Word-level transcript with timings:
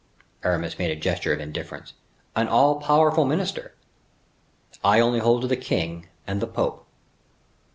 Aramis 0.43 0.79
made 0.79 0.89
a 0.89 0.95
gesture 0.99 1.31
of 1.31 1.39
indifference. 1.39 1.93
"An 2.35 2.47
all 2.47 2.79
powerful 2.79 3.23
minister." 3.23 3.75
"I 4.83 4.99
only 4.99 5.19
hold 5.19 5.43
to 5.43 5.47
the 5.47 5.55
king 5.55 6.07
and 6.25 6.41
the 6.41 6.47
pope." 6.47 6.87